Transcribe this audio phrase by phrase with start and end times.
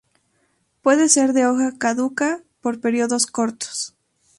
[0.81, 3.95] Puede ser de hoja caduca por períodos cortos.